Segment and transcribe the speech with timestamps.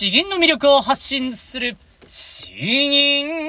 [0.00, 1.76] 詩吟の魅力を発信する、
[2.06, 3.39] 詩吟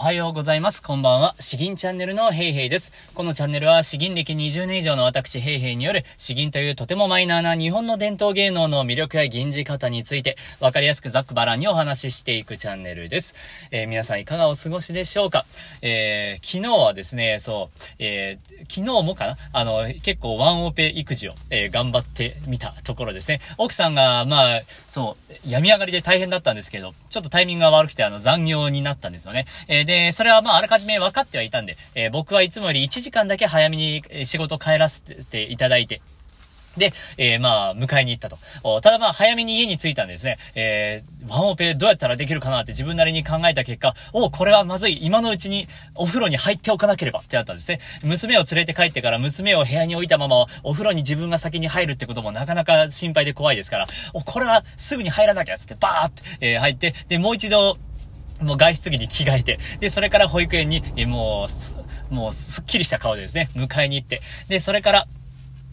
[0.00, 0.80] はようございます。
[0.80, 1.34] こんばんは。
[1.40, 2.92] 詩吟チャンネルのヘイヘイです。
[3.14, 13.34] このチャンネルは詩吟歴20年以上の私ヘイヘイによる詩吟というとてもマイナーな日本の伝統芸能の魅力や吟じ方についてわかりやすくざっくばらんにお話ししていくチャンネルです。
[13.72, 15.44] えー、皆さんいかがお過ごしでしょうか？
[15.82, 19.36] えー、昨日はですね、そう、えー、昨日もかな？
[19.52, 23.40] あの、結構ワンオペ育児を、えー、頑張ってみたところですね。
[23.58, 29.46] 奥さんが、まあ、そう、病み上がりで大変だったんですけど、ちょっとタイミングが悪くてあの残業になったんですよね。
[29.66, 36.02] えー、で、それはまああらかじめ分かってはいたんで、え、僕はいつもより1時間だけ早めに仕事帰らせていただいて、
[36.76, 38.80] で、えー、まあ、迎えに行ったと。
[38.82, 44.98] ただまあ、早めに家に着いたんですね、えー、ワンオペどうやったらできるかなって自分なりに考えた結果、おこれはまずい。
[45.00, 47.80] 今のうちにお風呂に入っておかなければってなったんですね。
[48.04, 57.78] 娘を連れて帰ってから娘を部屋に置いたままお風呂に自分が先に入るってこともなかなか心配で怖いですから、お、これはすぐに入らなきゃっつってバーって、えー、入って、で、もう一度、
[58.42, 61.46] もう外出着に着替えて、で、それから保育園に、も
[62.10, 65.06] う、もうすっきりした顔でですね、迎えに行って、で、それから、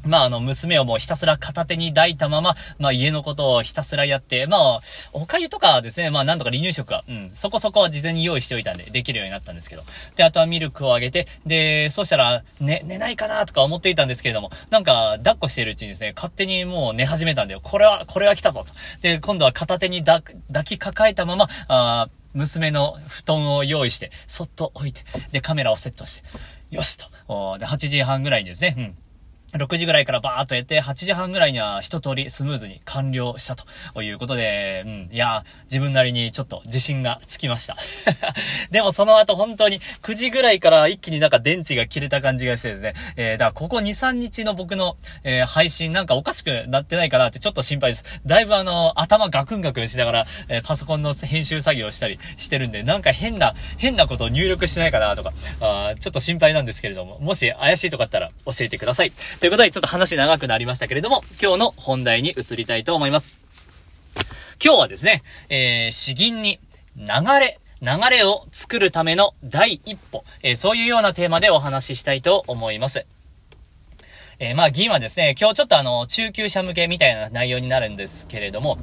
[0.06, 4.80] まあ、あの、娘をもうひたすら片手に抱いたまま、まあ、家のことをひたすらやって、まあ、
[5.14, 9.82] おかゆとかですね、まあ、なんとか離乳食は、うん、そこそこは事前に用意しておいたんで、できるようになったんですけど。
[10.16, 17.60] で、あとはミルクをあげて、で、そうしたら、ね、寝ないかなとか思っていたんですけれども、なんか、抱っこしているうちにですね、勝手にもう寝始めたんだよ。
[17.64, 18.74] これは、これは来たぞと。
[19.02, 20.22] で、今度は片手に抱
[20.64, 26.28] きかかえたまま、あ娘の布団を用意して、そっと置いて、で、カメラをセットして、
[26.76, 27.06] よしと。
[27.58, 28.98] で、8時半ぐらいにですね、うん。
[29.58, 37.76] 6時ぐらいからバーっとやって、8時半ぐらいには一通りスムーズに完了したということで、うん、いや、自分なりにちょっと自信がつきました。
[38.72, 48.22] でもその後本当に9時ぐらいから一気になんか電池が切れた感じがしてですね、えー、だからここ2、3日の僕の、えー、配信なんかおかしくなってないかなってちょっと心配です。
[48.26, 55.32] だいぶあの、頭ガクンガクンしながら、えー、パソコンの編集作業をしたりしてるんで、なんか変な、変なことを入力してないかなとか、
[55.62, 59.12] あちょっと心配なんですけれども、もし怪しいとかあったら教えてください。
[59.46, 63.40] ということで、ちょっと話長くなりましたけれども、今日の本題に移りたいと思います。
[64.60, 66.60] 今日はですね、えー、詩吟に
[66.98, 67.06] 流
[67.40, 73.06] れ、流れを作るための第一歩、えー、そういうようなテーマでお話ししたいと思います。
[74.40, 78.80] えー、まあ、銀はですね、今日ちょっとあの、中級者向けみたいな内容になるんですけれども、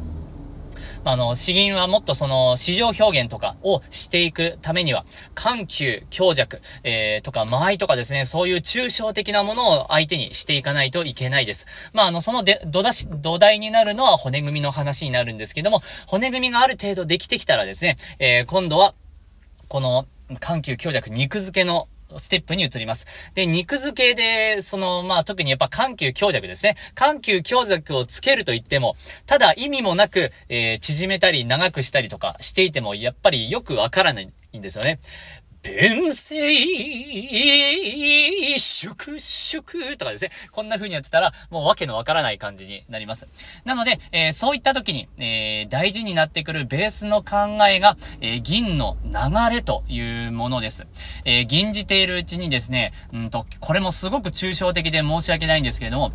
[1.05, 5.05] あの、詩吟はもっとその、市場表現とかをしていくためには、
[5.35, 11.67] 緩急、強弱、えー、とか、間合いとかですね、そういう抽象的なものを相手にしていかないといけないです。
[11.93, 18.95] まあ、あの、そので、土出し、土台になるのは骨組みの話になるんですけども、骨組みがある程度できてきたらですね、えー、今度は、
[19.69, 20.07] この、
[20.39, 23.07] 緩急強弱肉付けのステップに移ります。
[23.35, 26.77] で、肉付けで、その、まあ、特にやっぱ緩急強弱ですね。
[26.95, 28.97] 緩急強弱をつけると言っても、
[29.27, 34.99] ただ意味もなく、えー、縮めたり長くしたりとかしていても、やっぱりよくわからないんですよね。
[35.63, 36.59] 弁声、
[38.59, 40.31] 粛々とかですね。
[40.51, 43.29] こんな風にやってたら、もうわけのわからない感じになります。
[43.65, 49.13] なので、えー、そういった時に、えー、大事になってくるベースの考えが、えー、銀の流
[49.55, 50.87] れというものです。
[51.25, 56.13] え銀じているうちにですね、うんと、これもすごく抽象的で申し訳ないんですけれども、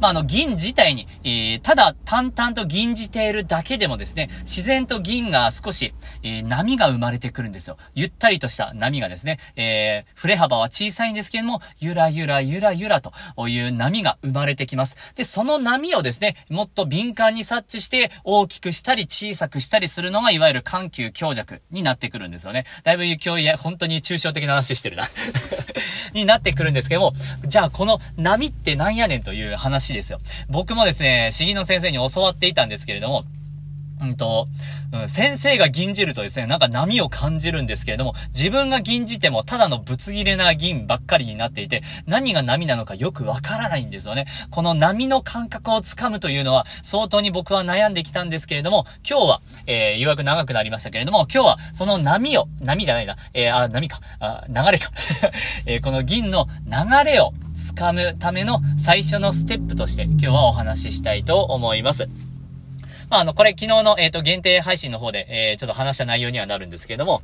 [0.00, 7.76] まあ、あの、銀自体に、えー、ただ淡々と銀じているだけでもですね、自然と銀が少し、えー、波が生まれてくるんですよ。
[7.94, 13.12] ゆったりとした波がですね、えー、振れ幅は小さいんですけども、ゆらゆらゆらゆらと
[13.48, 15.14] いう波が生まれてきます。
[15.14, 22.64] で、その波をですね、もっと敏感に察知して大きくしたり小さくしたりするのが、いわゆる緩急強弱になってくるんですよね。
[22.82, 25.04] だいぶ今日、本当に抽象的な話してるな
[26.12, 27.12] になってくるんですけども、
[27.46, 30.18] じゃあこの波ってなんやねんという話しいですよ。
[30.48, 33.24] 僕もですね、市議の先生に教わっていたんですけれども、
[34.02, 34.46] うんと、
[34.92, 44.26] うん、先生が銀じるとですね、なんか波を感じるんですけれども、自分が銀じてもただのぶつ切れな銀ばっかりになっていて、何が波なのかよくわからないんですよね。
[44.50, 54.90] この波の感覚をつかむというのは、相当に僕は悩んできたんですけれども、今日は、えー、予約長くなりましたけれども、今日はその波を、波じゃないな、えー、あ、波か、あ、流れか、
[55.66, 62.35] えー、この銀の流れをつかむための最初のステップとして今日はお話ししたいと思います。
[63.08, 67.22] まあ、あの、これ昨日の、えっ、ー、と、限定配信の方で、えー、ちょっと話した内容にはなるんですけれども、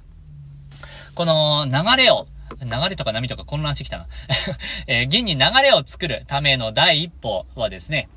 [1.15, 2.27] この流れを、
[2.61, 4.07] 流れとか波とか混乱してきたな。
[4.87, 8.09] えー、銀に流れを作るための第一歩はですね、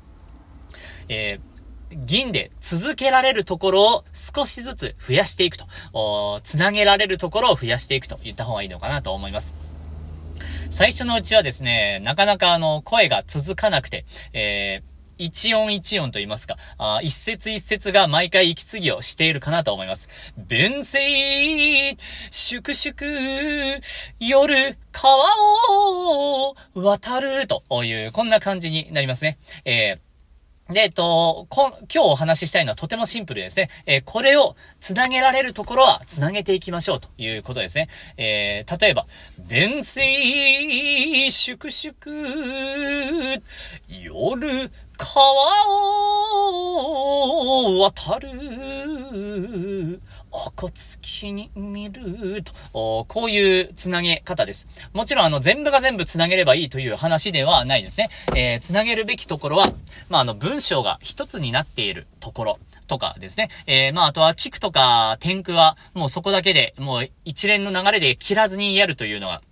[1.08, 9.54] えー、銀で続けられるところを少しずつ増やしていくと、つなげられるところを増やしていくと言った方がいいのかなと思います。
[10.70, 20.08] 最初のうちはですね、なかなかあの、声が続かなくて、えー、一音一音と言いますか、あ一節一節が毎回息継ぎをしているかなと思います。
[20.36, 21.96] 文水、
[22.30, 23.80] 粛々、
[24.20, 25.24] 夜、川
[25.70, 29.38] を渡るという、こんな感じになりますね。
[29.64, 30.06] えー
[30.68, 33.70] で、えっと、今日お話ししたいのはとてもシンプルですね。
[33.86, 37.88] えー、これを繋げられるところは繋げていきましょうということですね。
[38.16, 39.06] えー、例えば、
[39.48, 43.40] 弁水、粛々、
[43.88, 45.14] 夜、川
[46.78, 48.28] を渡る。
[50.30, 54.68] 暁に見ると、こういうつなげ方です。
[54.92, 58.10] もちろんあの全部が全部つなげればいいという話ではないですね。
[58.36, 59.66] えー、つなげるべきところは、
[60.10, 62.58] まあ、あの文章が一つになっているところ。
[62.86, 63.48] とかですね。
[63.66, 69.42] えー、まあ、あとは、キクとか、天空は、もうそこだけで、もう一連の流れで切らずにやるというのが、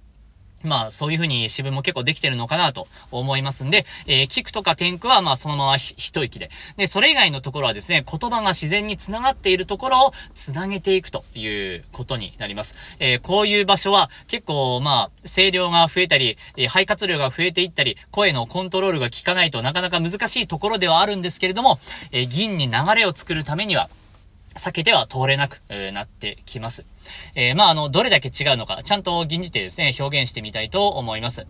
[0.66, 6.50] まあ、そういう風に自分も結構できてるのかなと思いますんで、えー、聞くとか天空はまあそのまま一息で。
[6.76, 11.46] で、それ以外のところはですね、言葉が自然に繋がっているところを繋げていくとい
[11.76, 12.76] うことになります。
[12.98, 21.78] えー、こういう場所は結構まあ、声量が増えたり、えー、肺活量が増えていったり、声のコントロールが効かないとなかなか難しいところではあるんですけれども、
[22.12, 23.88] えー、銀に流れを作るためには、
[24.56, 26.86] 避けては通れなく、えー、なってきます。
[27.34, 31.46] えー、まあ、あの、どれだけ違うのか、ちゃんと吟じてですね、表現してみたいと思います。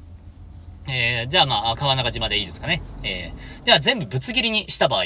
[0.89, 2.83] えー、じゃあまあ、川中島でいいですかね。
[3.03, 5.05] えー、では全部ぶつ切りにした場合。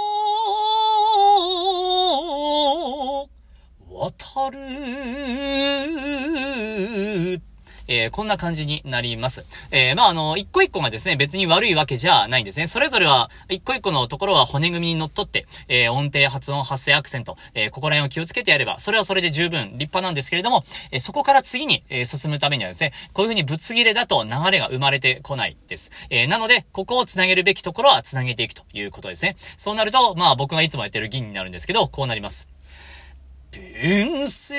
[7.88, 9.46] えー、こんな感じになります。
[9.72, 12.68] えー、まあ、あの、一個一個がですね、別に悪いわけじゃないんですね。
[12.68, 25.92] それぞれは、一個一個のところは骨組みに乗っ取って、えー、音程、発音、発声、アクセント、えここら辺を気をつけてやれば、それはそれで十分立派なんですけれども、えそこから次に、え進むためにはですね、こういう風にぶつ切れだと流れが生まれてこないです。
[26.10, 29.36] えなので、ここを繋げるべきところは繋げていくということですね。
[29.56, 32.48] そうなると、まあ僕がいつもやってる銀になるんですけど、こうなります。
[33.56, 34.58] 天水、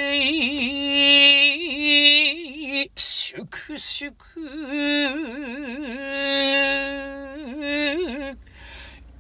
[2.97, 4.17] 粛々、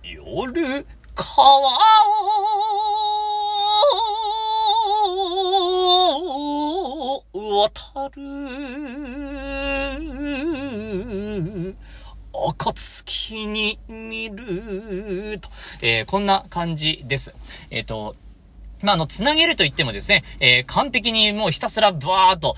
[0.02, 1.76] 夜、川
[7.34, 8.22] を渡る。
[12.32, 15.38] 暁に見る。
[15.38, 15.50] と、
[15.82, 17.34] えー、こんな感じです。
[17.70, 18.16] えっ、ー、と、
[18.82, 22.56] まあ、あの、つなげると言ってもですね、えー、完璧にもうひたすらブワーっと、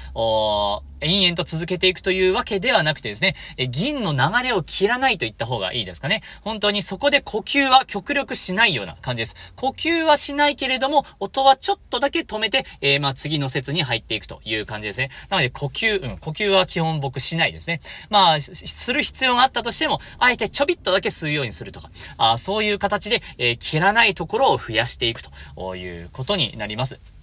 [1.00, 6.22] 延々と続けていくというわけではなくてですね、え銀の流れを切らないと言った方がいいですかね。
[6.42, 9.52] 本当にそこで呼吸は極力しないような感じです。
[9.56, 15.10] 呼吸はしないけれども、音はちょっとだけ止めて、えー、まあ次の説に入っていくという感じですね。
[15.28, 17.80] なので呼吸、うん、呼吸は基本僕しないですね。
[18.10, 27.17] まあ、する必要があったとしても、あえてちょびっとだけ吸うようにするとか、あそういう形で、えー、切らないところを増やしていくということになります。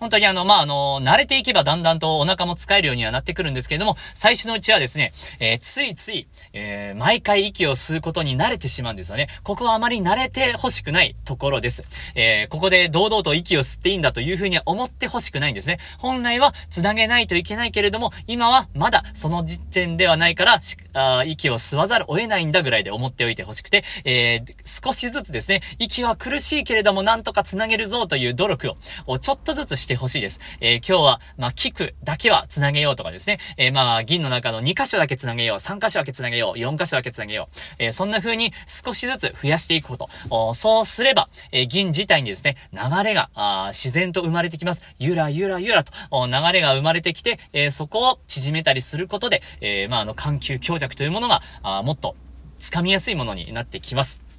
[0.00, 9.28] 本当にあの、まあ、あの、慣れていけばだんだんとお腹も使えるようにはなってくるんですけれども、最初のうちはですね、えー、ついつい、えー、毎回息を吸うことに慣れてしまうんですよね。
[9.42, 11.84] ここはあまり慣れて欲しくないところです。
[12.14, 15.78] えー、ここで堂々と息を吸っていいんだというふうには思って欲しくないんですね。
[15.98, 20.60] 本来は繋げないといけないけれども、今はまだその時点ではないから、
[20.92, 28.72] あ息を吸わざるを得ないんだぐらいで思っておいて欲しくて、えー、少しずつですね、息は苦しいけれどもなんとか繋げるぞという努力
[29.06, 30.40] を、ちょっとずつしてほしいです。
[30.60, 40.54] えー、今日は、まあ、聞くだけは繋げようとかですね、えー、まあ、銀の中の2箇所だけ繋げよう、3箇所だけ繋げよう、4箇所だけ繋げよう、えー、そんな風に少しずつ増やしていくこと。
[40.54, 44.82] そうすれば、え、銀自体にですね、流れが、あ自然と生まれてきます。
[44.98, 45.92] ゆらゆらゆらと、
[46.26, 52.16] 流れが生まれてきて、え、そこを縮めたりすることで、え、まあ、あの、緩急強弱というものが、あもっと
[52.58, 54.33] 掴みやすいものになってきます。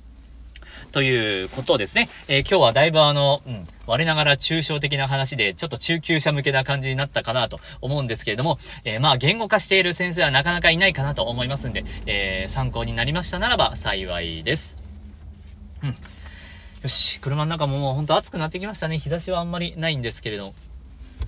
[0.95, 2.07] ということですね。
[2.29, 14.81] えー、今日はだいぶあの、うん、我ながら抽象的な話で、ちょっと中級者向けな感じになったかなと思うんですけれども、えー、まあ、言語化している先生はなかなかいないかなと思いますんで、えー、参考になりましたならば幸いです。
[15.83, 15.89] うん。
[15.89, 15.95] よ
[16.87, 18.97] し、車の中ももうほんと暑くなってきましたね。
[18.97, 20.53] 日差しはあんまりないんですけれども。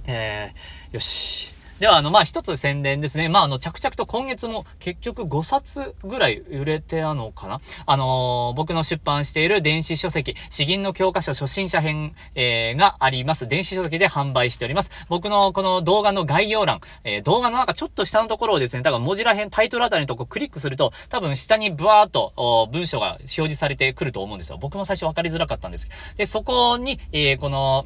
[0.07, 1.56] えー、よし。
[1.79, 3.29] では、あの、まあ、一つ宣伝ですね。
[3.29, 13.47] まあ、あの、着々と今月も結局5冊ぐらい売れてあのかなあのー、僕の出版している電子書籍、詩吟の教科書初心者編、えー、があります。
[13.47, 15.05] 電子書籍で販売しております。
[15.07, 24.57] 僕のこの動画の概要欄、えー、動画の中ちょっと下のところをですね、多分文字ら辺、タイトルあたりのとこクリックすると、多分下にブワーっと文章が表示されてくると思うんですよ。
[24.59, 26.15] 僕も最初分かりづらかったんです。
[26.17, 27.85] で、そこに、えー、この、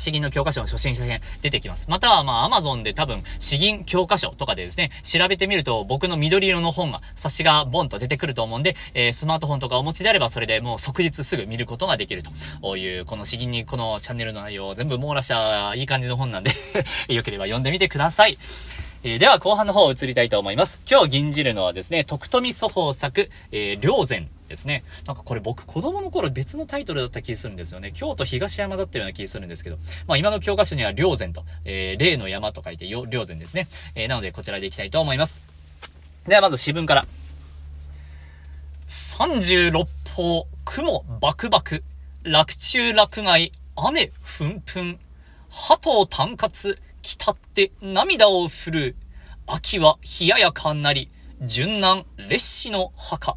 [0.00, 1.90] 詩吟の教科書の初心者編出てきます。
[1.90, 12.22] または、まあ、アマゾンで多分、詩吟教科書とかでですね、調べてみると、僕の緑色の本が、冊子がボンと出てくると思うんで、えー、スマートフォンとかお持ちであれば、それでもう即日すぐ見ることができる
[12.62, 16.50] という、この詩吟にこのチャンネルの内容を全部網羅したいい感じの本なんで
[17.08, 18.38] よければ読んでみてください。
[19.02, 20.80] えー、では後半の方を移りたいと思います。
[20.90, 24.82] 今日吟じるのはですね、徳富祖法作、えー、良禅ですね。
[25.06, 27.92] なんかこれ僕子供の頃別のタイトルだった気するんですよね。
[27.94, 29.78] 京都東山だったような気するんですけど。
[30.06, 33.68] まあ今の教科書には良禅と、えー、霊の山と書いて良禅ですね。
[33.94, 35.44] えー、なのでこちらでいきたいと思います。
[36.26, 37.06] ではまず詩文から。
[38.88, 41.84] 36方、雲バクバク、
[42.24, 44.98] 落中落外、雨ふんふん、
[45.48, 48.96] 鳩を単活、来たって涙を振る。
[49.46, 51.08] 秋は冷ややかなり、
[51.40, 53.36] 順南烈士の墓。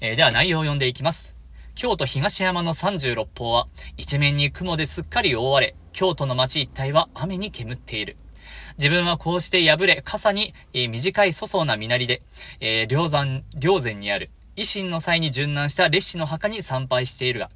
[0.00, 1.36] えー、では内容を読んでいきます。
[1.74, 8.16] 京都東山の36方は、一面に雲ですっかり覆われ、京都の街一帯は雨に煙っている。
[8.78, 12.22] 自分はこうして破れ、傘に、えー、短い粗相な身なりで、
[12.60, 17.50] えー、梁山、梁山にある、維新の際に殉難した烈士の墓に参拝しているが、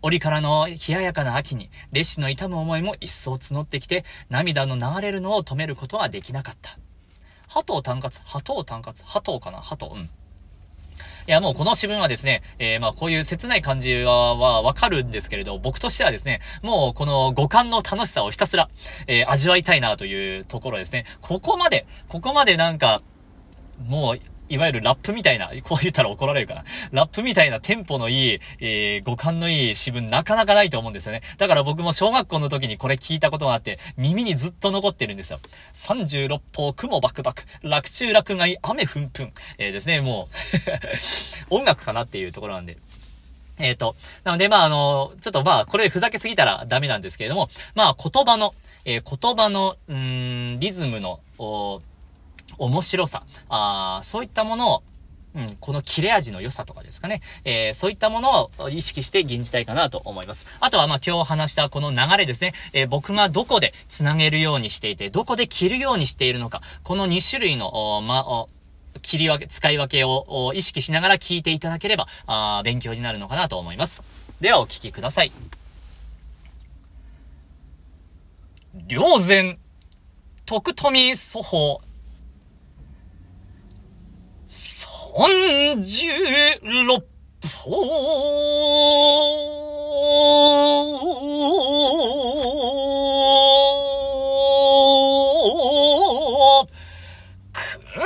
[0.00, 6.78] 折からの冷ややかな秋に、烈士の痛む思いも一層募ってきて、涙の流れるのを止めることはできなかった。
[7.48, 10.08] 鳩を単活、鳩を単活、鳩かな鳩、うん。
[11.26, 18.68] いや、もうこの詩文はですね、えー、まあこういう切ない感じは、はわかるんですけれど、僕としてはですね、もうこの五感の楽しさをひたすら、
[19.06, 21.04] えー、味わいたいなというところですね。
[21.20, 23.02] ここまで、ここまでなんか、
[23.86, 26.64] もう、いわゆるラップみたいな、こう言ったら怒られるかな。
[26.92, 31.22] ラップみたいなテンポのいい、えー、五感のいい詩文なかなかないと思うんですよね。
[31.38, 35.38] だから僕も小学校の時にこれ聞いたことがあって、耳にずっと残ってるんですよ。
[35.72, 39.32] 36方、雲バクバク、落中落外、雨ふんふん。
[39.58, 40.28] えー、ですね、も
[41.50, 42.76] う 音楽かなっていうところなんで。
[43.58, 43.94] えっ、ー、と、
[44.24, 51.80] なので、まあ、あの、ちょっとまあ、これふざけすぎたらダメなんですけれども、まあ、言葉の、えー、言葉の、うん、リズムの、お
[52.58, 54.82] 面白さ、あそういったものを、
[55.34, 57.22] うん、この切れ味の良さとかですかね。
[57.44, 60.46] えー、そういったものを意識して吟じたいかなと思います。
[60.60, 62.52] あとは、ま、今日話したこの流れですね。
[62.72, 66.60] えー、僕がどこで繋げるようにしていて、どこで切るようにしているのか。
[66.82, 68.46] この2種類の、ま、
[69.00, 74.02] 切り分け、使い分けを意識しながら聞いていただければ、あ勉強になるのかなと思います。
[74.40, 75.32] では、お聞きください。
[78.88, 79.58] 良然、
[80.46, 81.80] 徳富祖法、
[84.54, 86.06] 三十
[86.60, 87.02] 六。
[87.40, 87.70] 歩
[97.54, 98.02] 雲。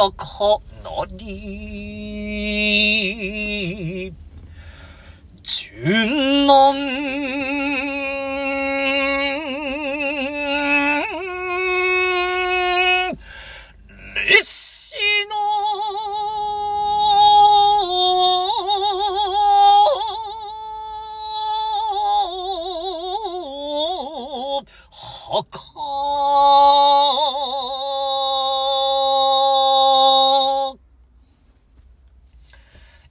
[0.00, 0.24] ややか
[0.82, 2.14] なり、
[5.42, 7.89] 順南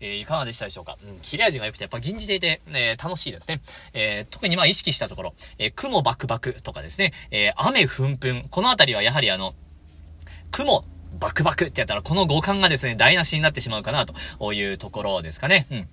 [0.02, 0.98] えーいかがでしたでしょうか？
[1.06, 3.62] うん、切れ味が良くてやっぱ銀字でいて、え楽しいですね。
[3.94, 8.48] え特にまあ意識したところ、え雲バクバクとかですね、え雨ふんふん。
[8.50, 9.54] このあたりはやはりあの、
[10.52, 10.86] 雲、
[11.20, 15.68] バクバクってやったら、この五感がですね、台無しになってしまうかな、というところですかね。
[15.72, 15.90] うん。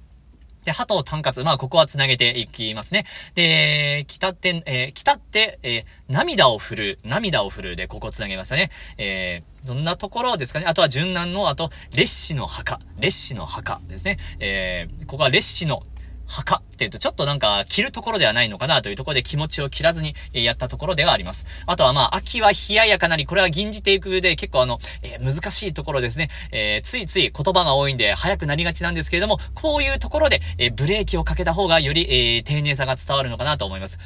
[0.67, 1.43] で、鳩を単活。
[1.45, 3.07] まあ、ここは繋げていきますね。
[3.35, 8.71] で、北って、えー、北って、えー、涙を振る、涙を振るで、ここ繋げましたね。
[8.99, 10.67] えー、そんなところですかね。
[10.67, 12.81] あとは順南の、あと、列子の墓。
[12.99, 14.19] 列子の墓ですね。
[14.41, 15.85] えー、ここは列子の
[16.27, 21.47] 墓って言うとちょっとなんか着るところではないのかなというところで気持ちを切らずにやったところではあります。
[21.67, 26.29] あとはまあ秋は冷ややかなりこれは銀じていくで結構あの、えー、難しいところですね。
[26.53, 32.07] えー、ついつい言葉が多いんで早くなりがちなんですけれども、こういうところで、えー、ブレーキをかけた方がより、
[32.39, 33.99] え丁寧さが伝わるのかなと思います。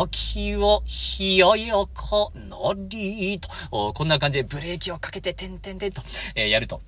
[0.00, 0.80] 秋は
[1.18, 6.02] 冷ややかなりと、こんな感じでブレーキをかけててんてんてんと、
[6.36, 6.80] えやると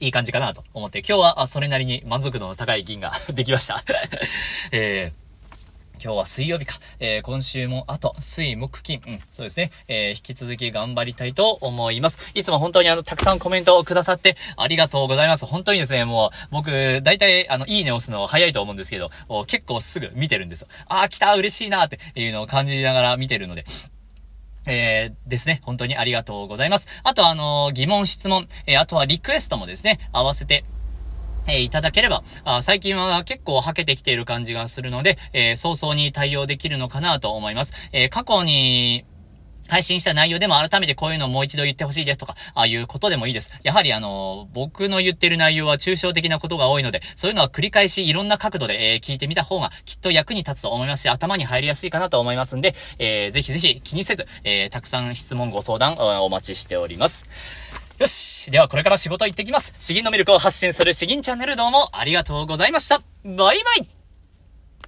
[0.00, 3.82] いい感じかなと思って、今日はそれなりに満足度の高い銀が できました
[4.72, 5.24] えー
[6.04, 6.74] 今日は水曜日か。
[7.00, 9.00] えー、今週もあと、水、木、金。
[9.06, 9.70] うん、そうですね。
[9.88, 12.30] えー、引き続き頑張りたいと思います。
[12.34, 15.46] いつも本当にあの、たくさんコメントをくださってありがとうございます。
[15.46, 19.08] 本当にですね、もう、僕、大体、あの、いいね押すの早いと思うんですけど、
[19.46, 20.66] 結構すぐ見てるんです。
[20.88, 23.64] あー、来た嬉しいなっていうのを感じながら見てるので、
[24.66, 25.60] えー、ですね。
[25.62, 26.88] 本当にありがとうございます。
[27.04, 30.64] あとあのー、疑問、質問、えー、あとはリクエストもですね、合わせて、
[31.46, 37.90] えー、いただければ、あ最近は結構はけてきている感じがするので、えー、早々に対応できるのかなと思います。
[37.92, 39.04] えー、過去に、
[39.68, 43.58] 配信した内容でも改めてこういうのをもう一度言ってほしいですとか、ああいうことでもいいです。
[43.62, 57.26] やはりあの、僕の言ってる内容は抽象的なことが多いので、そういうのは繰り返しいろんな角度で、えー、聞いてみた方がきっと役に立つと思いますし、頭に入りやすいかなと思いますんで、えー、ぜひぜひ気にせず、えー、たくさん質問ご相談お待ちしております。
[57.98, 58.50] よし。
[58.50, 59.74] ではこれから仕事行ってきます。
[59.78, 63.00] 詩吟のミルクを発信する詩吟チャンネルどうもありがとうございました。
[63.24, 63.93] バイバイ